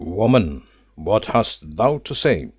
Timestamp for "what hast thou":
0.95-1.99